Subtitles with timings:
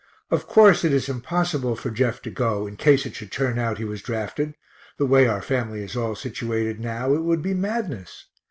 [0.31, 3.77] Of course it is impossible for Jeff to go, in case it should turn out
[3.77, 4.55] he was drafted
[4.97, 8.25] the way our family is all situated now, it would be madness.